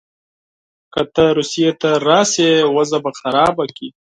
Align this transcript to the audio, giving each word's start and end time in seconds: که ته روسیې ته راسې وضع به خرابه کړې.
که 0.93 1.01
ته 1.15 1.23
روسیې 1.37 1.71
ته 1.81 1.89
راسې 2.07 2.49
وضع 2.75 2.99
به 3.03 3.11
خرابه 3.19 3.65
کړې. 3.75 3.87